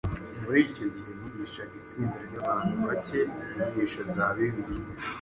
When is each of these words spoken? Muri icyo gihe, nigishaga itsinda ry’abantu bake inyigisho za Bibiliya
Muri 0.43 0.59
icyo 0.67 0.85
gihe, 0.95 1.11
nigishaga 1.19 1.73
itsinda 1.81 2.17
ry’abantu 2.27 2.73
bake 2.85 3.19
inyigisho 3.47 4.01
za 4.13 4.25
Bibiliya 4.35 4.89